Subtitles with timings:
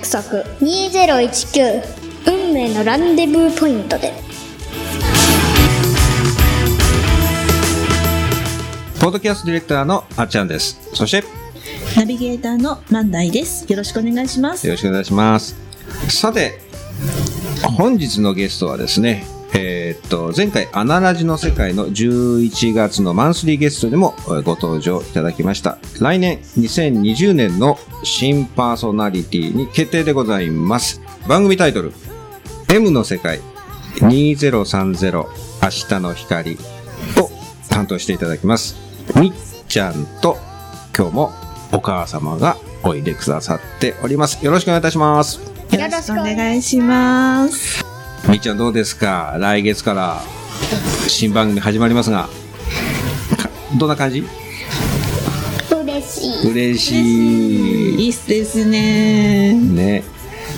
[0.00, 1.82] 約束2019
[2.26, 4.12] 運命のランデブーポイントで
[8.98, 10.78] ポッドキャストディレクターのあっちゃんです。
[10.94, 11.24] そして、よ
[11.96, 13.70] ナビゲーターのランダイです。
[13.70, 14.66] よろしくお願いします。
[14.72, 15.56] ろしくお願いします。
[16.08, 16.60] さて、
[17.78, 25.78] 本日のゲストはですね、えーっと、前回、アナラジの世界の11月のマンスリーゲストにもご登場いただきました。
[26.00, 31.00] 来年、2020年の新パーソナリティに決定でございます。
[31.26, 31.92] 番組タイトル、
[32.72, 33.40] M の世界
[33.96, 35.24] 2030
[35.62, 36.56] 明日の光
[37.18, 37.30] を
[37.68, 38.76] 担当していただきます。
[39.16, 39.32] みっ
[39.68, 40.38] ちゃんと
[40.96, 41.32] 今日も
[41.72, 44.44] お母様がおいでくださっております。
[44.44, 45.40] よろしくお願いいたします。
[45.40, 45.44] よ
[45.80, 47.89] ろしくお願いします。
[48.28, 49.36] みっちゃんどうですか？
[49.38, 50.20] 来月から
[51.08, 52.28] 新番組始まりますが、
[53.36, 54.24] かどんな感じ？
[55.82, 58.04] 嬉しい嬉しい。
[58.04, 59.54] いいっすですね。
[59.54, 60.04] ね。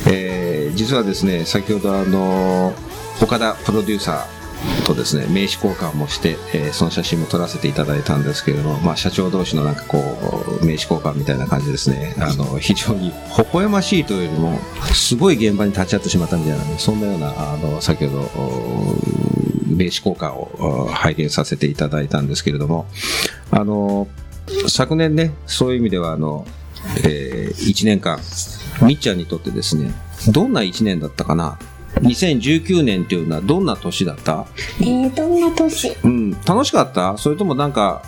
[0.07, 2.75] えー実はですね、先ほどあの、
[3.21, 4.42] 岡田プロデューサー
[4.87, 12.15] とですね、名刺交換もして、えーその写真も撮らせていただいたんですけれども、まあ、社長同士のなんかこう、名刺交換みたいな感じですね。
[12.19, 14.59] あの、非常に微笑ましいというよりも、
[14.95, 18.21] すごい現場に立ち会ってしまったみたいな、そんなような、あの、先ほど、
[19.67, 22.87] 名刺交換を拝見させていただいたんですけれども、
[23.51, 24.09] あの、
[24.69, 26.47] 昨年ね、そういう意味では、あの、
[27.05, 28.19] え1年間、
[28.83, 29.93] みっちゃんにとってですね、
[30.29, 31.59] どんな1年だったかな
[32.03, 34.45] ?2019 年っていうのはどんな年だった？
[34.81, 35.97] えー、どんな年？
[36.05, 37.17] うん、楽しかった？
[37.17, 38.03] それともなんか、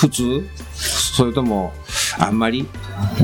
[0.00, 0.46] 普通？
[0.74, 1.72] それとも、
[2.18, 2.66] あんまり？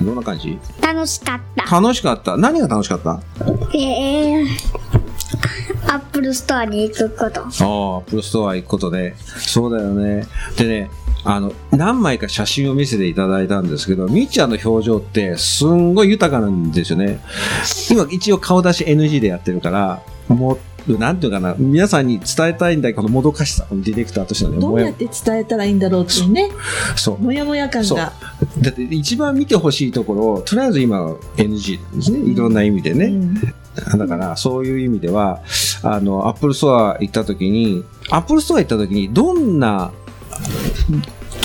[0.02, 0.58] どんな感じ？
[0.80, 2.36] 楽しかった楽しかった？
[2.36, 3.10] 何が楽しかった？
[3.12, 3.20] あ
[3.74, 4.46] えー、
[5.86, 9.14] アップルストアに行くことアップルストア行くことで。
[9.16, 10.26] そうだよね。
[10.56, 10.90] でね、
[11.26, 17.20] あの、何枚か写真を見せていただいたんですけど、みっちゃんの表情ってすんごい豊かなんですよね。
[17.90, 26.50] 今一応顔出し NG でやってるから、もう、なんていうかな、皆さんに伝えたいんだけど、このもどかしさ、ディレクターとしてのね、どうやって伝えたらいいんだろうっていうね、
[26.94, 27.18] そう。
[27.18, 28.12] もやもや感が。
[28.60, 32.18] だって一番見てほしいところを、とりあえず今は NG なんですね。
[32.20, 33.06] いろんな意味でね。
[33.06, 33.34] うん
[33.98, 35.42] だから、そういう意味では、
[35.82, 39.92] あの、アップルストア行った時に、アップルストア行った時に、どんな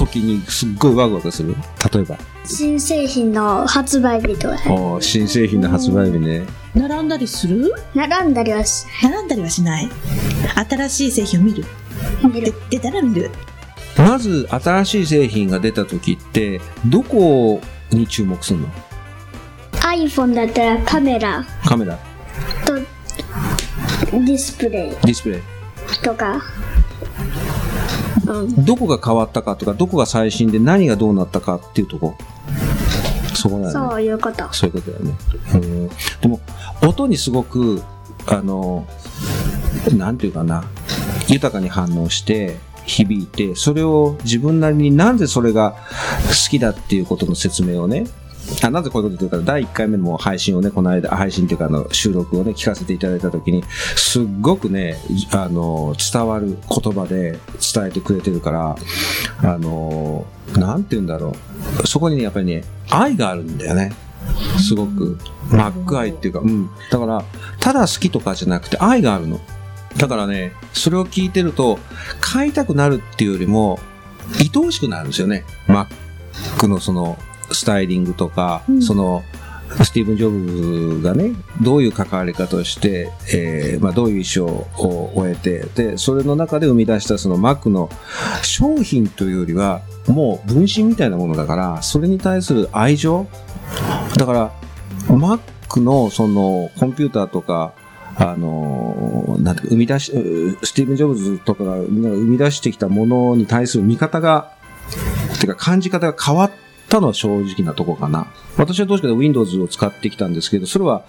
[0.01, 1.56] 時にすっごいワクワクする？
[1.94, 4.56] 例えば、新製品の発売日とか。
[4.73, 6.45] おー新製品の発売日ね。
[6.73, 7.72] 並んだりする？
[7.94, 9.89] 並んだりはし並んだりはしない？
[10.69, 11.63] 新しい製品を見る？
[12.23, 12.51] 見る。
[12.51, 13.29] で出たら見る。
[13.95, 18.68] まず、新しい製品が出た時って、どこに注目するの
[19.73, 21.45] ？iPhone だったらカメラ。
[21.63, 22.00] カメラ、
[22.66, 24.89] とディスプレイ。
[24.89, 25.41] ディスプレイ。
[26.01, 26.33] とか。
[26.33, 26.41] うん
[28.58, 32.16] どこが変わったかとか、どこが最新で何がどうなったかっていうとこ。
[33.34, 33.72] そこだよね。
[33.90, 35.16] そういうことそういうことだよね。
[35.54, 35.90] うん
[36.22, 36.40] でも、
[36.84, 37.82] 音にすごく、
[38.28, 38.86] あの、
[39.96, 40.66] なんていうかな、
[41.28, 45.76] 豊かに反応して、響いて、それを自分なりになんでそれが
[46.28, 48.06] 好きだっていうことの説明をね、
[48.63, 53.63] あなぜこういうこと言ってるか、第1回目の配信をね、この間、配信っていうか、あの、収録をね、聞かせていただいたときに、
[53.95, 54.97] すっごくね、
[55.31, 57.39] あの、伝わる言葉で
[57.73, 58.75] 伝えてくれてるから、
[59.44, 60.25] あの、
[60.56, 61.35] なんて言うんだろ
[61.84, 61.88] う。
[61.88, 63.94] そこにね、やっぱりね、愛があるんだよね。
[64.59, 65.18] すごく。
[65.50, 66.69] マック愛っていうか、うん。
[66.91, 67.23] だから、
[67.59, 69.39] ただ好きとかじゃなくて愛があるの。
[69.97, 71.79] だからね、それを聞いてると、
[72.19, 73.79] 買いたくなるっていうよりも、
[74.39, 75.44] 愛おしくなるんですよね。
[75.68, 77.18] マックのその、
[77.53, 78.81] スタイリングとか、うん。
[78.81, 79.23] その、
[79.84, 81.31] スティーブン・ジョブズがね、
[81.62, 87.89] どういう関わり方をして、えーまあ、どういう衣装を終えて、で、それの中で生み出したそのマックの
[88.44, 93.28] 商品というよりは、もう分身みたいなものだから、それに対する愛情。
[94.18, 94.51] だから、
[95.16, 95.39] マッ
[95.69, 97.73] クのそのコンピューターとか、
[98.18, 104.51] あのなんて生み出し、うスティーブン・ジョブズとかが生み出してきたものに対する見方が、
[105.39, 106.51] てか感じ方が変わっ
[106.92, 108.28] たのは正直なとこかな。
[108.58, 111.06] 私はどうしてか Windows を使ってきたんですけど、それは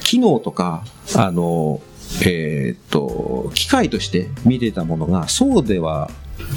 [0.00, 0.82] 機能とか、
[1.14, 1.82] あの、
[2.24, 6.10] えーっと、機械として見てたものが、そうでは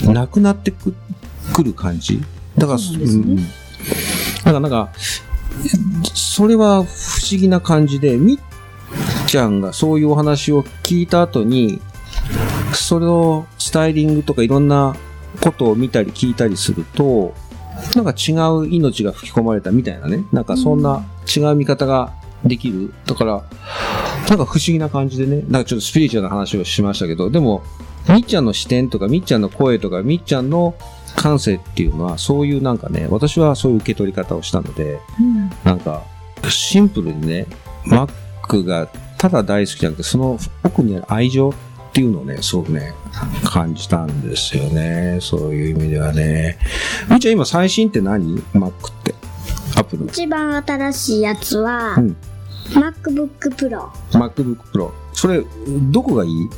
[0.06, 0.96] なくなってく
[1.54, 2.24] くる感じ。
[2.58, 3.44] だから、そうなんですねうんだ
[4.46, 4.90] からなんか、
[6.14, 8.38] それは不思議な感じで、みっ
[9.28, 11.82] ちゃんがそういうお話を聞いた後に、
[12.74, 14.96] それをスタイリングとかいろんな
[15.42, 17.34] ことを見たり聞いたりすると、
[17.96, 20.24] なんか違う命が吹き込まれたみたいなね。
[20.32, 21.06] なんかそんな
[21.36, 22.14] 違う見方が
[22.46, 22.94] できる。
[23.06, 23.44] だから、
[24.30, 27.64] なんか不思議な感じでね、なんかちょっとスピリチュアルな話をしましたけど、でも、
[28.10, 30.76] みっちゃんの視点とか、みっちゃんの声とか、みっちゃんの
[31.16, 36.04] 感性っていうのは、そういうなんかね、私はそういう受け取り方をしたので、うんなんか、
[36.50, 37.48] シンプルにね、
[37.86, 41.54] Mac がただ大好きじゃなくて、その奥にある愛情
[41.94, 42.92] っていうのをね、すごくね、
[43.44, 45.20] 感じたんですよね。
[45.22, 46.58] そういう意味ではね。
[47.08, 48.72] みーちゃん今最新って何 ?Mac っ
[49.04, 49.14] て。
[49.76, 50.10] アップルの。
[50.10, 52.18] 一番新しいやつは、うん
[52.70, 53.90] MacBook Pro。
[54.12, 54.92] MacBook Pro。
[55.14, 55.44] それ、
[55.92, 56.50] どこがいい？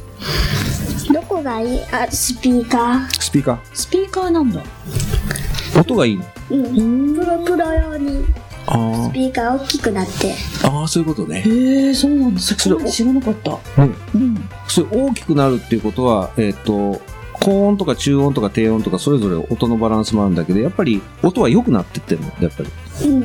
[1.11, 1.81] どこがいい？
[1.91, 4.61] あ、スピーカスピーカスピーカーなんだ。
[4.63, 5.81] ー。
[5.81, 6.23] 音がいいの？
[6.49, 6.79] ー。
[6.79, 7.15] うん。
[7.15, 10.33] プロプロ用にあスピーカー大きくなって。
[10.63, 10.67] あ。
[10.67, 11.43] ああ、そういうことね。
[11.45, 12.39] へえ、そうなんだ。
[12.39, 13.57] そそれ知らなかった。
[13.77, 13.95] うん。
[14.15, 14.49] うん。
[14.67, 17.01] それ大きくなるっていうことは、えっ、と、
[17.33, 22.27] 高音とか中音とか低音とかそれぞれ音のバランスもあるんだけど、やっぱり音は良くなってってるの。
[22.39, 22.69] やっぱり。
[23.07, 23.21] うん。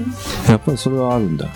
[0.48, 1.48] やっぱりそれはあるんだ。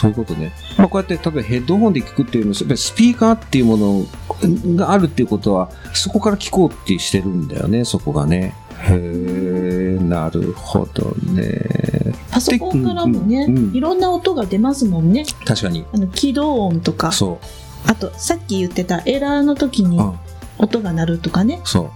[0.00, 0.52] そういうことね。
[0.78, 8.54] まあこうやって、例えばヘッドホンで聞くっていうのは、やっぱりスピーカーっていうものがあるっていうことは、そこから聞こうってしてるんだよね、そこがね。
[8.80, 12.07] へえ、なるほどね。
[12.30, 15.24] パソコンからもね、うんうんいろんな音が出ますもんね。
[15.44, 15.84] 確かに。
[15.92, 17.38] あの起動音とか、そ
[17.86, 19.88] あとさっき言ってたエラーの時う。
[19.88, 20.18] にうん。
[20.58, 21.60] 音が鳴るとかね。
[21.64, 21.90] そう。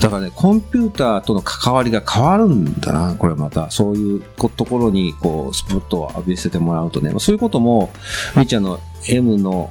[0.00, 3.70] だからね、コンピューターとの関わりが変わるんだな、これまた。
[3.70, 4.22] そういう
[4.56, 7.90] ところに、こう、スポットを浴びせてもらうとね、そういうことも、
[8.36, 9.70] みーちゃんの M の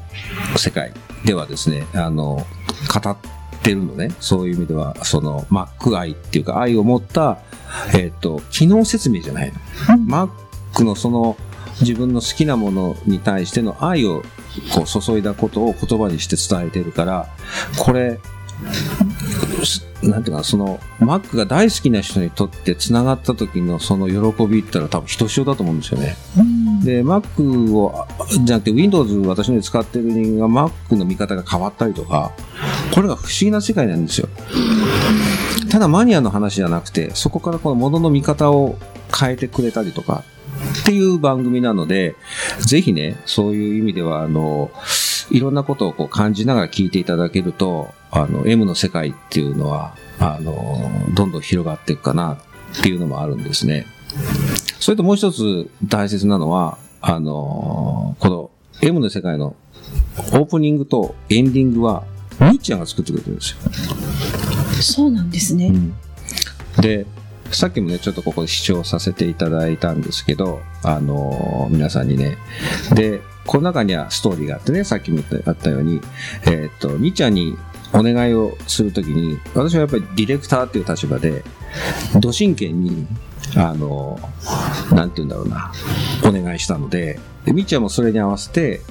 [0.55, 0.93] 世界
[1.25, 2.45] ではですね、あの、
[2.93, 3.36] 語って
[3.71, 4.13] るのね。
[4.19, 7.39] そういう意味では、その、Mac 愛っていうか、愛を持った、
[7.93, 10.29] えっ、と、機能説明じゃないの。
[10.73, 11.37] Mac のその、
[11.81, 14.23] 自分の好きなものに対しての愛を
[14.73, 17.27] こう注いだことを言葉にして伝えてるから、
[17.77, 18.19] これ、
[20.03, 26.17] なんていうかな、その、Mac が大好きな人にとって繋がった時のその喜びってのは多分ひとしおだと思うんですよね。
[26.37, 32.31] うんで、Mac を、あじゃなくて Windows 私の使ってる人間が Mac の見方が変わったりとか、
[32.93, 34.29] これが不思議な世界なんですよ。
[35.69, 38.77] ただマニアの話じゃなくて、そこからこの物の見方を
[39.13, 40.23] 変えてくれたりとか、
[40.81, 42.15] っていう番組なので、
[42.59, 44.71] ぜひね、そういう意味では、あの、
[45.29, 53.85] いろんなことをこう感じながら聞いていただけると、あの、M の世界っていうのは、あの、どんどん広がっていくかなっていうのもあるんですね。
[54.79, 58.51] それともう一つ大切なのは、あの、この
[58.81, 59.55] M の世界の
[60.17, 62.03] オープニングとエンディングは、
[62.39, 63.57] みっちゃんが作ってくれてるんですよ。
[64.81, 65.71] そうなんですね。
[66.79, 67.05] で、
[67.51, 72.37] さっきもね、ちょっとここで視聴させていただいたんですけど、あのー皆さんにね。
[72.93, 76.01] で、この中にはストーリーがあってね、さっきも言ったあったように、
[76.43, 77.57] えーっと、みっちゃんに
[77.93, 81.43] お願いをするときに、私はやっぱりディレクターっていう立場で、
[82.19, 83.07] 土真剣に、
[83.55, 84.19] あの
[84.91, 85.71] なんて言うんだろうな、
[86.25, 88.81] お願いしたので、でみっちゃんもそれに合わせて、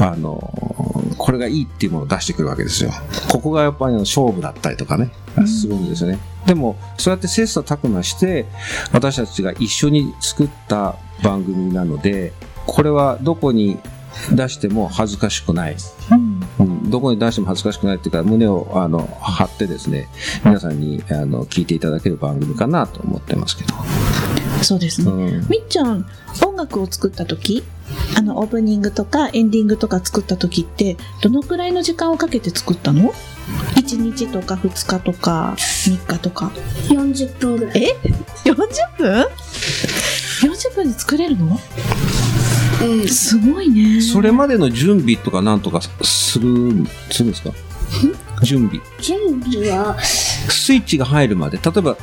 [0.00, 0.52] あの
[1.16, 2.90] これがいいっていうものを出してくるわけですよ。
[3.30, 5.10] ここがやっぱりの勝負だったりとかね、
[5.46, 6.18] するんですよね。
[6.46, 8.46] でも、そうやって切磋琢磨して、
[8.92, 12.32] 私たちが一緒に作った番組なので、
[12.66, 13.78] これはどこに
[14.32, 15.76] 出しても恥ずかしくない。
[16.10, 20.08] うんうん、どこに出しても恥ずかしくないっていうか、胸をあの張ってですね、
[20.44, 23.74] 皆さんにあの聞いていただける番組かなと思ってますけど。
[24.62, 25.10] そうですね。
[25.10, 26.06] うんみっちゃん、
[26.44, 27.62] 音楽を作った時、
[28.16, 33.12] あの、オープニングとかエンディングとか作った時って、どのくらいの時間をかけて作ったの
[33.76, 36.50] ?1 日とか2日とか3日とか。
[36.88, 37.82] 40分ぐらい。
[37.84, 37.96] え
[38.44, 39.26] ?40 分
[40.42, 41.58] ?40 分で作れるの？
[42.82, 43.08] うん。
[43.08, 44.00] すごいね。
[44.00, 47.50] それまでの準備とかなんとかする、するんですか？
[48.42, 48.82] 準備。
[49.00, 51.96] 準備は、スイッチが入るまで、例えば、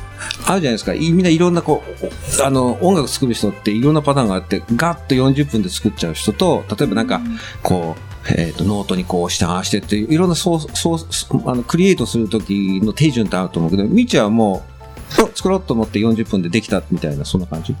[0.46, 0.94] あるじゃないですか。
[0.94, 7.20] いみんないろんなこう、あの、音楽作る人っていろんなパターンがあって、ガッと40分で作っちゃう人と、例えばなんか、
[7.62, 10.98] こう、えっ、と、ノートにこうして、ああしてっていう、いろんなそう、そう、
[11.46, 17.76] あの、クリエイトするときの手順ってあると思うけど、みーちゃんはもう、お作ろうと思って40分でできたみたいな、そんな感じ？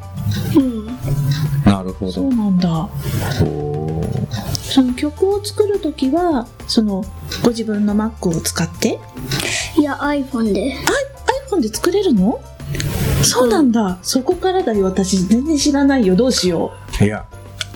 [0.56, 0.73] うん。
[1.98, 2.12] ほど。
[2.12, 2.88] そうなんだ。
[4.52, 7.04] その曲を作る時は、その、
[7.42, 8.98] ご自分の Mac を使って、
[9.78, 10.74] いや、iPhone で。
[11.48, 12.40] iPhone で作れるの？
[13.22, 13.98] そうなんだ。
[14.02, 14.84] そこからだよ。
[14.86, 16.16] 私全然知らないよ。
[16.16, 17.24] どうしよいや、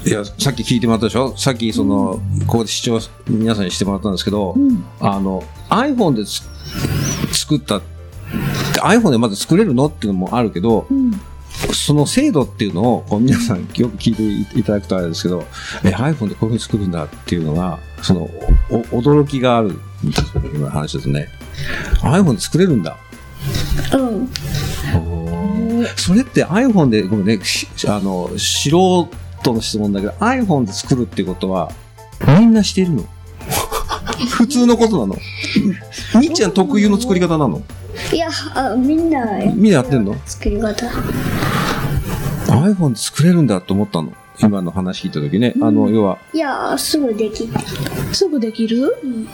[0.04, 1.36] いや、さっき聞いてもらったでしょ？
[1.36, 2.98] さっきその、ここで視聴、
[3.28, 4.60] 皆さんにしてもらったんですけど、う。
[4.60, 4.84] うん。
[5.00, 6.42] あの、iPhone でつ
[7.32, 7.80] 作った、
[8.82, 9.86] iPhone でまず作れるの？
[9.86, 11.12] っていうのもあるけど、うん。
[11.72, 15.44] その精度っていうのを、こう皆さんよく聞いていただくとあれですけど、
[15.84, 18.28] え、iPhone でこういうふうに作るんだっていうのが、その、
[18.70, 21.28] お驚きがあるんですよね、今の話ですね。
[22.02, 22.96] iPhone で作れるんだ。
[23.94, 24.28] うん。
[25.96, 29.08] それって iPhone で、ごめんね、しあの、素
[29.42, 31.70] 人の質問だけど、iPhone で作るっていうことは、
[32.38, 33.04] みんなしてるの？
[34.30, 35.16] 普通のことなの？
[36.20, 37.62] みっちゃん特有の作り方なの？
[38.12, 40.16] いや、あみんな、みんなやってんの？
[40.26, 40.86] 作り方。
[42.46, 44.12] iPhone で作れるんだと思ったの？
[44.40, 45.54] 今の話聞いた時ね。
[45.60, 47.60] あの、要は、いやー、すぐできた。
[48.14, 48.96] すぐできる？
[49.02, 49.28] うん。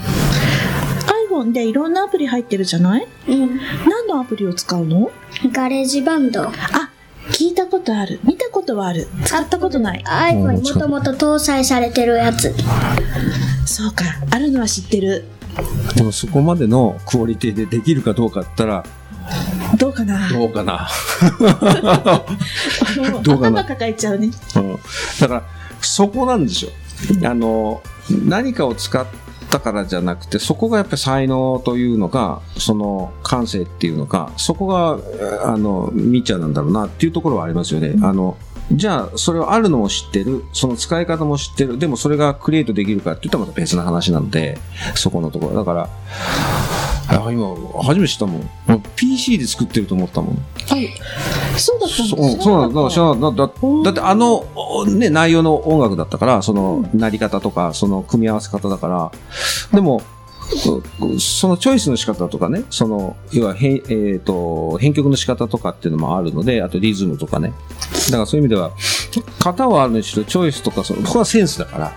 [1.30, 3.06] iPhone でいろんなアプリ入ってるじゃない？
[3.28, 3.60] うん。
[3.86, 5.10] 何のアプリを使うの？
[5.52, 6.48] ガレージバンド。
[6.48, 6.52] あ、
[7.30, 8.20] 聞いたことある。
[8.24, 9.06] 見たことはある。
[9.24, 10.02] 使ったことない。
[10.06, 12.54] iPhone にもともと搭載されてるやつ。
[13.66, 14.04] そうか。
[14.30, 15.24] あるのは知ってる。
[15.96, 18.84] でもそこまでのクオリティでできるかどうかって言ったら、
[19.78, 20.28] どうかな？
[20.28, 20.88] どうかな？
[23.22, 23.60] どうかな？
[23.60, 24.30] 頭抱えちゃうね。
[24.56, 24.76] うん
[25.20, 25.42] だから、
[25.80, 26.70] そこなんですよ。
[27.24, 27.82] あの、
[28.26, 29.06] 何かを使っ
[29.50, 37.94] たからじゃなくて、そこがやっぱり才能というのか、その感性っていうのか、そこが、えーあの、みっちゃんなんだろうなっていうところはありますよね。
[38.02, 38.36] あの、
[38.72, 44.58] じゃあ、それはあるのも知ってる、その使い方も知ってる、でもそれがクリエイトできるかって言ったらまた別な話なので、
[44.94, 45.54] そこのところ。
[45.54, 45.88] だから、
[47.08, 48.50] あ今、初めて知ったもん。
[48.96, 50.38] PC で作ってると思ったもん。
[50.66, 50.88] はい。
[51.58, 53.36] そうだったんそうですそうなんだ。
[53.36, 59.12] だだだだってあの、おね、内容の音楽だったから、その、なり方とか、その、組み合わせ方だから、
[59.72, 60.02] でも、う
[61.18, 67.52] そのチョイスの仕方とかね、その、要は編、えっ、と、編曲の仕方とかっていうのもあるので、あとリズムとかね。
[68.06, 68.72] だからそういう意味では、
[69.38, 71.92] 型はあるにしろ、チョイスとか、その、こはセンスだから、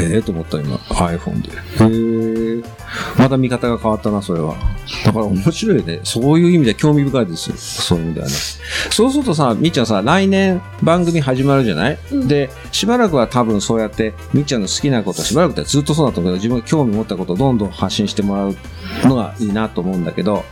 [0.00, 1.50] ええと思った今、iPhone で。
[1.50, 2.37] へえ。
[3.18, 4.54] また見方が変わったな、それは。
[5.04, 6.00] だから面白いね。
[6.04, 7.56] そういう意味では興味深いですよ。
[7.56, 8.32] そういう意味ではね。
[8.90, 18.56] そうするとさ、みっちゃんさ、来年番組始まるじゃない、うんで、しばらくは多分そうやって、みっちゃんの好きなこと、しばらくってずっとそうだったけど、自分が興味持ったことをどんどん発信してもらう
[19.04, 20.44] のがいいなと思うんだけど、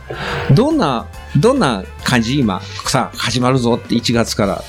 [0.53, 1.05] どんな、
[1.37, 4.63] どんな感じ今、さ、始まるぞって1月から。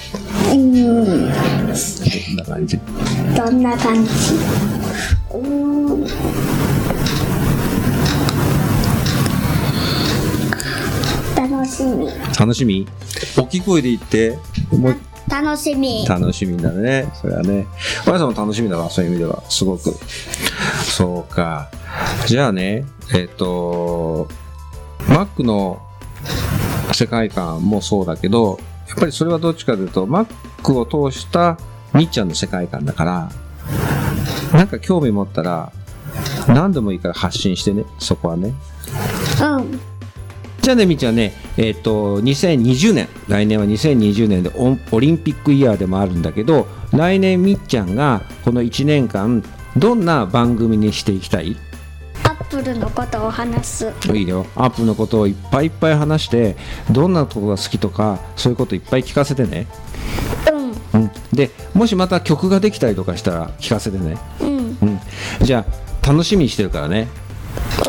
[0.53, 0.73] うん。
[0.73, 2.79] どんな感じ？
[3.37, 4.11] どんな感じ？
[5.35, 6.07] うん。
[11.37, 12.07] 楽しみ。
[12.39, 12.87] 楽しみ？
[13.37, 14.39] 大きい声で言って、
[14.73, 14.97] もう
[15.31, 16.05] 楽しみ。
[16.07, 17.11] 楽しみだね。
[17.21, 17.67] それはね。
[18.07, 19.43] おやさんも楽しみだわ、そういう意味では。
[19.49, 19.95] すごく。
[20.85, 21.71] そうか。
[22.27, 24.29] じゃあね、えっ、と、
[25.07, 25.81] Mac の
[26.93, 28.59] 世界観もそうだけど、
[28.89, 30.27] やっぱりそれはどっちかというと、Mac
[30.73, 31.59] を通した
[31.95, 33.31] みっちゃんの世界観だから、
[34.53, 35.73] なんか興味持ったら、
[36.49, 38.55] 何でもいいから発信してね、そこはね。
[39.43, 39.81] うん。
[40.69, 44.53] じゃあね、みっちゃんね、えっ、と、2020年、来年は2020年で
[44.91, 49.43] オリンピックイヤーでもあるんだけど、来年みっちゃんがこの1年間、
[49.79, 51.57] どんな番組にしていきたい？
[52.23, 53.93] アップルのことを話す。
[54.13, 54.45] いいよ。
[54.57, 56.55] アップのことをいっぱいいっぱい話して、
[56.91, 59.69] どんなとこが好きとか、そういうこといっぱい聞かせてね。
[60.93, 61.01] うん。
[61.01, 61.11] うん。
[61.33, 64.19] で、もしまた曲ができたりとかしたら聞かせてね。
[64.43, 64.79] うん。
[64.83, 65.01] うん。
[65.41, 67.09] じゃあ、楽しみにしてるからね。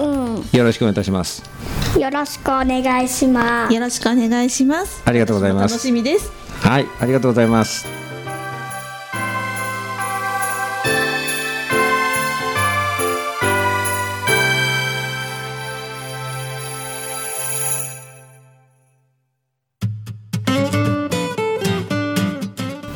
[0.02, 0.09] う
[0.52, 1.44] よろしくお願いいたします。
[1.98, 2.02] ん。
[2.02, 3.74] よろしくお願いします。
[3.74, 5.02] よろしくお願いします。
[5.06, 6.32] ありがとうございます楽しみです。
[6.62, 8.00] はい、ありがとうございます。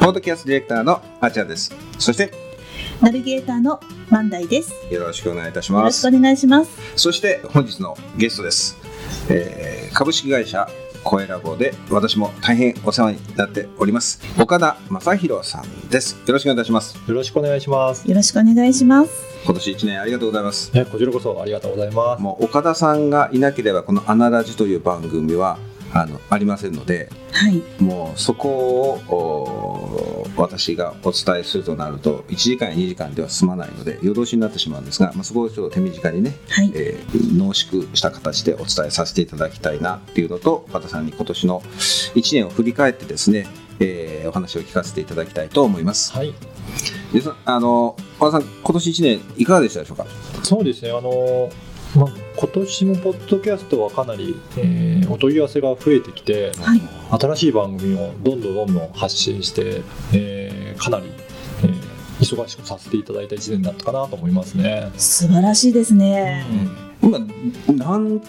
[0.04, 1.74] ポッドキャストディレクターのあちゃです。
[1.98, 2.53] そして、
[3.04, 4.74] ナビゲーターの万代です。
[4.90, 6.22] よろしくお願いいたしますよろしくお。
[6.22, 6.72] 願いします。
[6.96, 8.78] そして本日のゲストです。
[9.30, 10.68] えー株式会社
[11.04, 14.22] 声ラボで私も大変お世話になっております。
[14.42, 16.14] 岡田正宏さんです。
[16.26, 16.98] よろしくお願いいたします。
[17.06, 18.10] よろしくお願いします。
[18.10, 19.12] よろしくお願いします。
[19.44, 20.72] 今年1年ありがとうございます。
[20.74, 22.22] えこちらこそありがとうございます。
[22.24, 25.58] もう岡田さんがいなければこのアナラジという番組は
[25.94, 27.10] あのありませんので、
[27.44, 27.84] はい。
[27.84, 36.72] もうそこをお私がお伝えするとなると1時間や2時間では済まないので夜通しになってしまうんですが、まあ、そこをちょっと手短にねはい。
[36.74, 43.48] えー濃縮した形でお伝えさせていただきたいなっていうのと岡田さんに今年の1年を振り返ってですね、
[43.80, 46.14] えーお話を聞かせていただきたいと思います。
[46.14, 46.34] はい。
[47.46, 50.06] あの岡田さん今年1年いかがでしたでしょうか？
[50.44, 50.92] そうですね。
[50.92, 51.50] あの
[51.96, 56.82] まあ今年もポッドキャストはかなり、えーお問い合わせが増えてきて、はい。
[57.20, 59.82] 新しい番組をどんどんどんどん発信して、
[60.14, 61.12] えーかなり、
[61.64, 64.90] えー忙しくさせていただいた1年だったかなと思いますね。
[64.98, 66.46] 素晴らしいですね。
[67.02, 67.20] 今
[67.68, 68.22] 何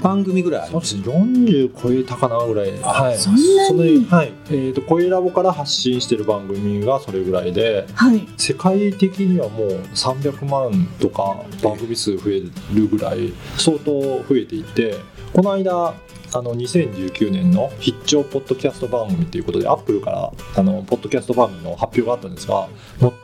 [0.00, 1.14] 番組ぐらいありそうまですすね。
[1.14, 2.72] 40超えたかなぐらい。
[2.80, 3.18] はい。
[3.18, 4.06] そんなに？
[4.06, 4.32] それはい。
[4.50, 8.26] えっ、と声ラボから発信してる番組がそれぐらいで、はい。
[8.36, 12.42] 世界的にはもう300万とか番組数増え
[12.74, 14.96] るぐらい相当増えていて
[15.32, 15.94] この間
[16.34, 22.68] あの2019年の必聴ポッドキャスト番組ということでアップルからあのポッドキャスト番組の発表があったんですが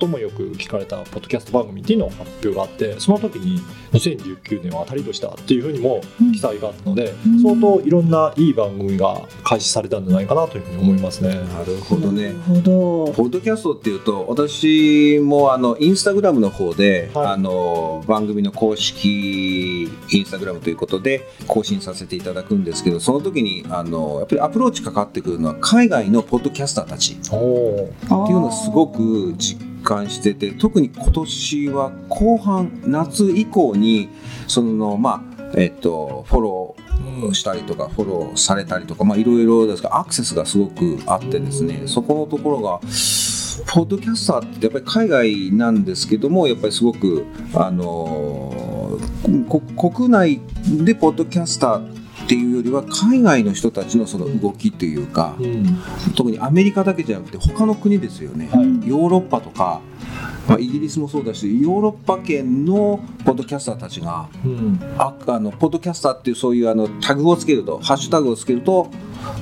[0.01, 3.61] 最もよく聞かれたポッドキャスト番組っていうのを発表があってその時に
[3.93, 11.35] 2019年は当たり年だっていうふうにも記載があったので、うん相当いろんないい番組が開始されたんじゃないかなというふうに思いますね。
[11.35, 13.13] なるほどねなるほど。
[13.13, 19.89] ポッドキャストっていうと私もあのインスタグラムの方で、はいあの番組の公式イ
[20.21, 34.09] ンスタグラムということで更新させていただくんですけどその時にあのやっぱりアプローチかかってくるのは海外のポッドキャスターたちっていうのをすごく実感してて特に今年は後半夏以降に
[34.47, 42.81] そのまあえっとフォローしたりとかフォローされたりとかいろいろですがアクセスがすごくあってですねそこのところが
[43.67, 48.99] ポッドキャスターってやっぱり海外なんですけどもやっぱりすごくあの
[49.49, 50.41] こ国内
[50.85, 51.98] でポッドキャスター
[52.29, 55.79] っていうよりは海外の人たちのその動きというかうん。
[56.15, 58.87] 特にアメリカだけじゃなくて他の国ですよね、はい。
[58.87, 59.81] ヨーロッパとか、
[60.47, 64.79] まあ、イギリスもそうだしヨーロッパ圏のポッドキャスターたちがうん。
[64.99, 68.91] ああのポッドキャスターっていうそういうあのタグをつけるとハッシュタグをつけると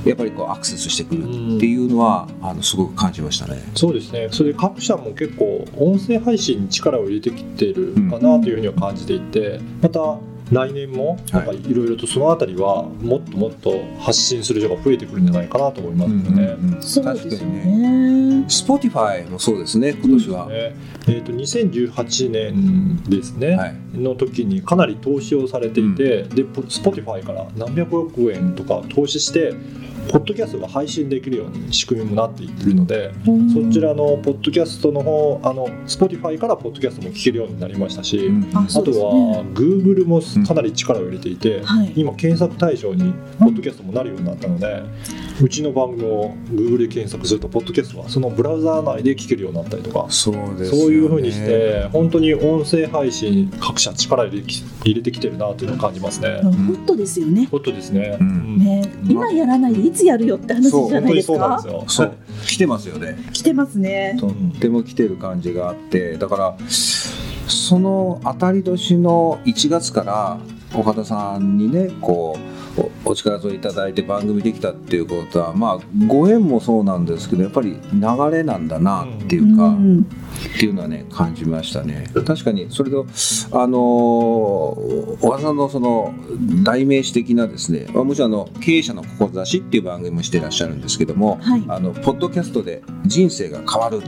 [0.05, 1.27] やっぱりこうアクセスしてくるっ
[1.59, 3.63] ていうのは、あのすごく感じましたね。
[3.75, 4.29] そうですね。
[4.31, 10.19] それで各社も結構音声配信に力を入れてきてるかなというふうには感じていてまた
[10.53, 16.81] 来年もなんかいろいろとそのあたりはもっともっと発信する人が増えてくるんじゃないかなと思いますよね。
[16.81, 18.41] そうですよ確かにね。
[18.41, 18.47] ね。
[18.47, 20.47] Spotify もそうですね今年は。
[20.47, 20.75] ね
[21.09, 29.55] えー、と2018年ですね、はいの時にかなり投資をされていて、でポ Spotify から何百億円とか投資して
[30.09, 33.51] ポッドキャストが配信できるように仕組みもなっていってるので、うん。
[33.51, 38.51] そちらのポッドキャストの方あの Spotify からポッドキャストも聞けるようになりましたし、うん。
[38.55, 41.93] あとは Google もかなり力を入れていて、はい。
[41.97, 44.83] 今検索対象にポッドキャストもなるようになったので、
[45.43, 56.41] うちの番組を Google で検索するとポッドキャストはそのブラウザー内で聞けるようになったりとかそうですそうよねいうふうにして本当に音声配信各社力入れてき入れてきてるなというのを感じますね。
[56.43, 57.47] ホットですよね。
[57.51, 58.17] ホットですね。
[58.21, 58.29] うん。
[58.29, 58.59] うん。
[58.59, 62.01] ね、今やらないでいつやるよって話そうじゃないです本当にそうなんかです。
[62.01, 62.07] よ。
[62.09, 62.13] そう
[62.47, 63.17] 来てますよね。
[63.33, 64.17] 来てますね。
[64.21, 70.39] とっても来てる感じがあってだからその当たり年の1月から
[70.75, 80.07] 岡田さんにねこうおお力添えいただいて番組できたっていうことはまあご縁もそうなんですけどやっぱり流れなんだなっていうか、ん。
[80.37, 82.07] っていうのはね感じましたね。
[82.27, 83.07] 確かにそれと
[83.53, 86.15] あのー小田さんのその
[86.63, 91.65] 代名詞的なですねまあもちろんあの経営者の志っていう番組もしてらっしゃるんですけども、はい。
[91.69, 94.03] あのポッドキャストで人生が変わる、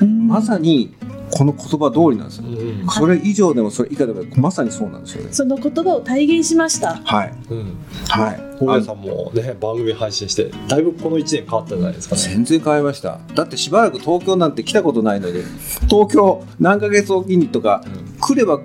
[0.00, 0.28] うん。
[0.28, 0.94] まさに
[1.32, 2.88] この言葉通りなんですよ、うんうん。
[2.88, 5.32] それ以上でもそれ以下でもまさにそうなんですよね。
[5.32, 6.96] その言葉を体現しました。
[7.04, 7.34] はい。
[7.50, 7.76] うん。
[8.08, 8.40] はい。
[8.60, 12.20] 大家さんもね番組配信してだいぶこの1年変わったんじゃないですかね。
[12.20, 13.18] 全然変わりました。
[13.34, 15.42] だってしばらく東京なんて来たことないのに
[15.88, 17.82] 東京何ヶ月おきにとか
[18.20, 18.60] 来れば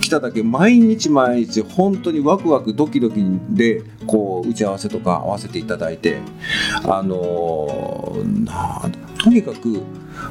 [0.00, 6.18] 来ただけ毎日毎日本当にワクワクドキドキでこう打ち合わせとか合わせていただいて
[6.84, 8.90] あのー
[9.22, 9.82] とにかく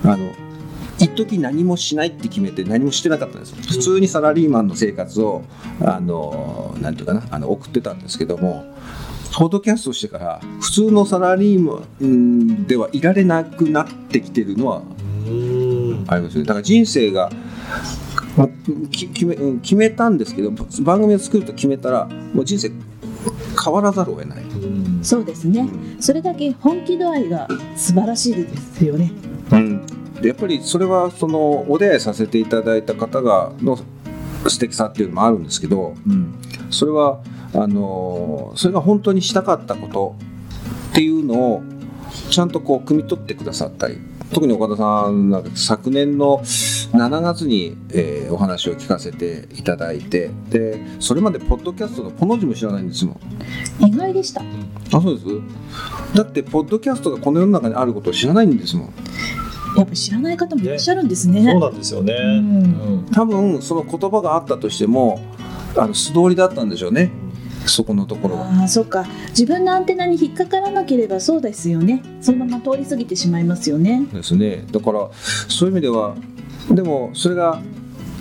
[0.04, 0.49] あの
[1.00, 5.44] 一時何もしないって決めて何もしてなかったんです普通にサラリーマンの生活を
[5.82, 8.66] あのーなんていうかなあの送ってたんですけども
[9.34, 14.82] ポッドキャストしてから普通のサラリーマンではいられなくなってきてるのは
[15.28, 16.06] うん。
[16.08, 16.48] ありますよね。
[16.48, 17.30] だから人生が
[18.92, 22.72] 決めうん決めたんですけど番組を作ると決めたらもう人生
[23.64, 25.04] 変わらざるを得ない、うん。
[25.04, 25.68] そうですね。
[26.00, 29.12] それだけ本気度合いが素晴らしいですよね。
[29.52, 29.86] うん、
[30.22, 33.78] でやっぱりそれはそのお出会いさせていただいた方がの
[34.48, 36.36] 素敵さっていうのもあるんですけど、うん、
[36.70, 37.22] それは
[37.54, 40.16] あのそれが本当にしたかったこと
[40.92, 41.64] っていうのを
[42.30, 43.98] ちゃんとこう汲み取ってくださったり
[44.34, 53.20] 特に岡田さんなんか昨年の7月に、えーお話を聞かせていただいてでそれまでポッドキャストのこの字も知らないんですもん。
[53.80, 54.42] 意外でした。
[54.42, 55.26] あそうです？
[56.16, 58.94] だってポッドキャストがこの世の中にあることを知らないんですもん
[59.78, 61.44] やっぱり知らない方もいらっしゃるんですね。
[61.44, 62.14] そうなんですよね。
[62.14, 62.64] うん。
[62.64, 65.20] うん多分その言葉があったとしても
[65.76, 67.12] あの素通りだったんでしょうね。
[67.66, 68.48] そこのところは。
[68.48, 69.06] ああそうか。
[69.30, 72.04] 自分のアンテナに引っかからなければそうですよね。
[72.22, 74.06] そのまま通り過ぎてしまいますよね。
[74.14, 74.66] ですね。
[74.72, 75.10] だから
[75.48, 76.16] そういう意味では
[76.72, 77.62] でもそれが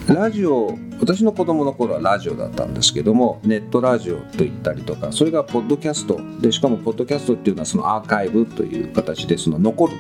[0.09, 6.19] ラジオ私の子供の頃はラジオだったんですけどもネットラジオと言ったりとかそれがポッドキャスト。
[6.41, 9.93] でしかもポッドキャストっていうのはそのアーカイブという形でその残る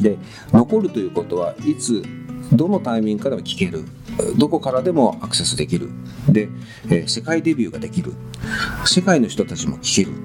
[0.00, 0.18] で
[0.52, 2.02] 残るということはいつ
[2.52, 3.84] どのタイミングからも聞ける。
[4.36, 5.90] どこからでもアクセスできる。
[6.28, 6.48] で、
[6.86, 8.12] えー世界デビューができる。
[8.84, 10.16] 世界の人たちも聞ける。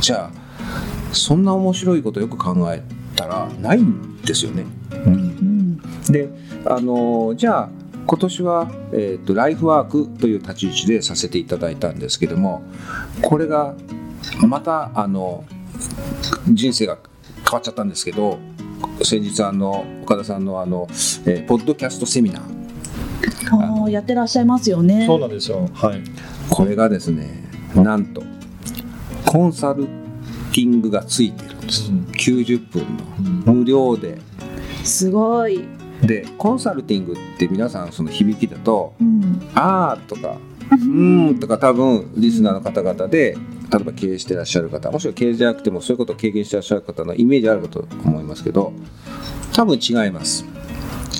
[0.00, 2.82] じゃあそんな面白いことよく考え
[3.16, 4.64] たらないんですよね。
[4.90, 5.78] うん。
[6.10, 6.28] で
[6.66, 7.68] あのじゃあ
[8.06, 12.62] 今年は、えーとライフワークという立ち位置でさせていただいたんですけども
[13.22, 13.74] これが
[14.46, 15.44] またあの
[16.48, 16.98] 人生が
[17.44, 18.38] 変わっちゃったんですけど
[19.04, 20.86] 先日あの岡田さんのあの、
[21.26, 22.42] えーポッドキャストセミナー。
[23.50, 25.06] ああやってらっしゃいますよね。
[25.06, 25.68] そうなんですよ。
[25.74, 26.02] はい。
[26.48, 28.22] これがですねなんと
[29.26, 32.04] コンサルティングがついてるんです、うん。
[32.12, 32.82] 90分
[33.18, 33.44] うん。
[33.44, 34.20] の無料で。
[34.84, 35.64] すごい、
[36.02, 40.36] でコンサルティングって皆さんその響きだとうん「あー」とか
[40.72, 43.36] 「うーん」とか多分リスナーの方々で
[43.72, 48.72] 例えば経営してらっしゃる方もしくは経営じゃなくてもそういうことを経験してらっしゃる方のイメージあるかと思いますけど
[49.54, 50.44] 多分違います。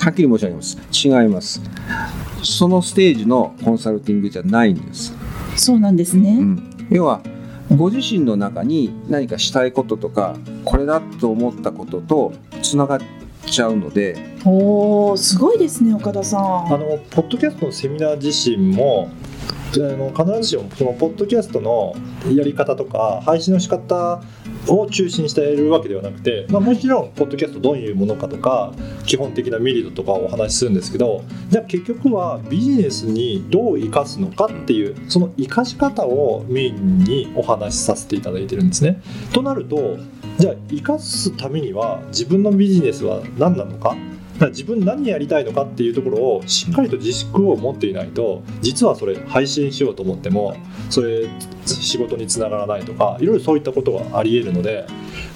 [0.01, 0.77] はっきり申し上げます。
[0.91, 1.61] 違います。
[2.43, 5.13] そのステージのコンサルティングじゃないんです、
[5.55, 7.21] そうなんですね、うん、要は
[7.73, 10.35] ご自身の中に何かしたいこととか
[10.65, 12.99] これだと思ったこととつながっ
[13.45, 14.33] ちゃうので。
[14.45, 16.65] おおすごいですね岡田さん。
[16.65, 19.09] あのポッドキャストのセミナー自身も
[19.81, 21.95] あの必ずしもそのポッドキャストの
[22.31, 24.21] やり方とか配信の仕方
[24.67, 28.73] を中心にしているわけではなくて、まあ、もちろんポッドキャストどういうものかとか
[29.05, 39.01] 基本的なメリットとかをお話しするんですけどじゃあ結局はビジネスにどう生かすのかっていうその生かし方をメインにお話しさせていただいてるんですね。
[39.33, 39.97] となると
[40.37, 43.95] じゃあ生かすためには自分のビジネスは何なのか
[44.39, 50.55] だ自分何やりたいのかっていうところをしっかりと自粛を持っていないと実はそれ配信しようと思っても
[50.89, 51.27] それ
[51.65, 54.85] 仕事につながらないとかいろいろそういったことがありえるので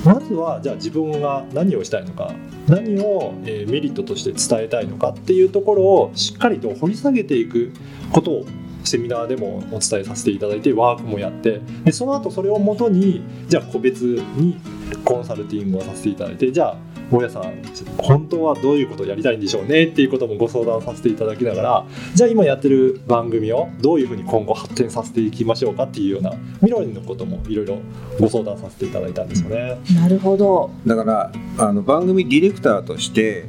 [0.03, 2.33] まずはじゃあ自分が何をしたいのか
[2.67, 7.71] 何をえメリットとして伝えたいのかっていうところをしっかりと掘り下げていく
[8.11, 8.45] ことを
[8.83, 14.59] セミナーでもお伝えさせていただいてワークもやってでその後それをもとにじゃあ個別に
[15.03, 16.77] コンサルティングをさせていただいてじゃあ
[17.11, 17.61] 大家さん
[17.97, 27.79] 本当はどういうことをやりたいんでしょうねっていうこともご相談させていただきながらじゃあ今やってる番組をどういうふうに今後発展させていきましょうかっていうような未来のこともいろいろ
[28.19, 29.77] ご相談させていただいたんですよね。
[29.95, 33.45] なるほどだからあの番組ディレクターとして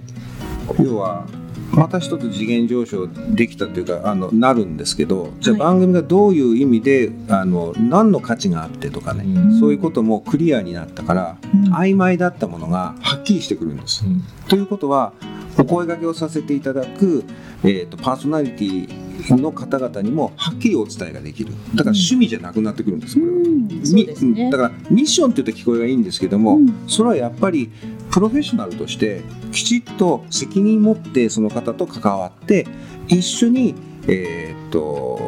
[0.80, 1.26] 要は
[1.72, 5.68] また一つ次元上昇できたというかあのなるんですけどじゃあはい。
[5.68, 9.60] 番組がどういう意味であの何の価値があってとかね、うん。
[9.60, 11.74] そういうこともクリアになったからうん。
[11.74, 14.04] 曖昧だったものがはっきりしてくるんです。
[14.06, 14.22] うん。
[14.48, 15.12] ということは
[15.58, 17.24] お声掛けをさせていただく、
[17.64, 21.52] えー、とパーソナリティの方々にもはっきりお伝えができる。
[21.74, 23.32] だから趣味じゃなくなってくるんですこれは。
[23.32, 23.68] うん。
[23.68, 23.80] ね。
[24.22, 26.84] みだからミッションって言うと聞こえがいいんですけども、うん。
[26.86, 27.70] それはやっぱり
[28.10, 32.66] プロフェッショナルとしてきちっと責任持ってその方と関わって
[33.06, 33.74] 一緒に、
[34.06, 35.18] えーっと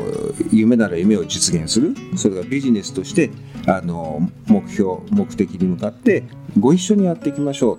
[0.53, 1.95] 夢なら夢を実現する。
[2.17, 3.31] それがビジネスとして
[3.67, 6.25] あの目標目的に向かって
[6.59, 7.79] ご一緒にやっていきましょう。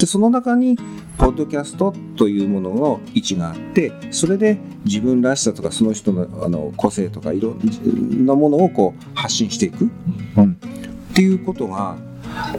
[0.00, 0.76] でその中に
[1.18, 9.90] ポッドキャストというものの位置があってそれで自分らしさとかその人のあの個性とかいろんなものをこう発信していく、
[10.36, 11.96] うん、っていうことが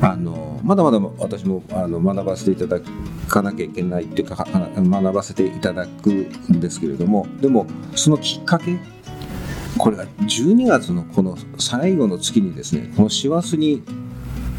[0.01, 2.79] あのまだまだ私もあの学ばせていただ
[3.27, 8.77] かなきゃいけないっていうか学ばせていただくんですけれどもでもそのきっかけ
[9.77, 13.83] これが12月のこの最後の月にですねこの師走に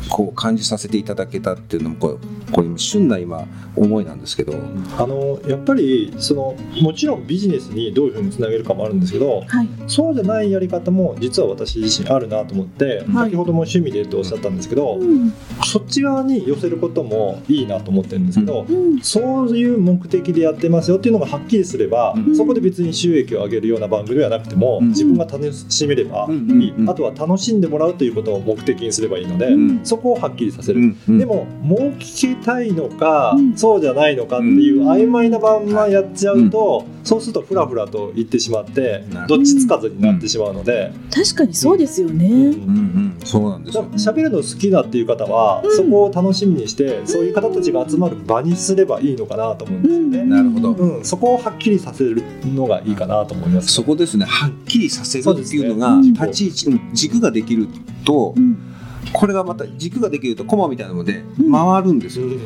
[0.08, 2.14] こう感じさせていただけたっていうのもこれ
[2.52, 4.54] これ旬な今思いなんですけど、
[4.98, 9.68] あのやっぱりそのもちろんビジネスにどういうふうにつなげるかもあるんですけどはい。
[9.86, 13.30] そうじゃないやり方も実は私自身あるなと思って、はい。
[13.30, 15.32] 先ほども趣味でとおっしゃったんですけど、うん。
[15.64, 19.00] そっち側に寄せることもいいなと思ってるんですけど、うん。
[19.00, 22.36] そういう目的でやってますよっていうのがはっきりすれば、うん。
[22.36, 24.88] そこで別に収益を上げるような番組はなくても、うん。
[24.88, 26.82] 自分が楽しめればいい、うん。
[26.82, 26.90] うん。
[26.90, 30.80] あとは楽しんでもらうということを目的にすればいいので、うんそこをはっきりさせる。
[30.80, 31.18] うんうん。
[31.18, 33.56] でも儲けたいのか、うん。
[33.56, 39.36] そうじゃないのかっていう曖昧なまんまやっちゃうと、そうするとフラフラと言ってしまってど。
[39.36, 42.34] っちつかずになってしまうので、確かにそうですよね、うん。
[42.34, 45.76] うんうんそうなんですだよ喋るの好きだっていう方は、うん。
[45.76, 50.24] そこを楽しみにしてそういう方たちが集まる場にすればいいのかなと思うんですよね。
[50.24, 50.72] なるほど。
[50.72, 53.72] うん、そこをはっきりさせるのがいいかなと思います。
[53.72, 57.68] そこですねはっきりさせるっていうのがそうですね立ち位置、うん軸ができる
[58.04, 58.73] とうん
[59.12, 61.52] これがまた軸ができるとコマみたいなのでうん。
[61.52, 62.32] 回るんですよ、うん。
[62.32, 62.38] 回